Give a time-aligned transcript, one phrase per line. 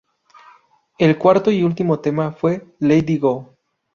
[0.97, 3.55] El cuarto y último tema fue Lady Go!.